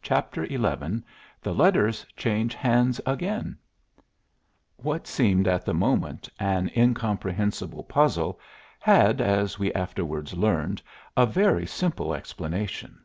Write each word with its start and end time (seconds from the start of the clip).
CHAPTER 0.00 0.46
XI 0.46 0.56
THE 1.42 1.52
LETTERS 1.52 2.06
CHANGE 2.16 2.54
HANDS 2.54 2.98
AGAIN 3.04 3.58
What 4.78 5.06
seemed 5.06 5.46
at 5.46 5.66
the 5.66 5.74
moment 5.74 6.30
an 6.40 6.70
incomprehensible 6.74 7.84
puzzle 7.84 8.40
had, 8.80 9.20
as 9.20 9.58
we 9.58 9.74
afterwards 9.74 10.32
learned, 10.32 10.80
a 11.14 11.26
very 11.26 11.66
simple 11.66 12.14
explanation. 12.14 13.00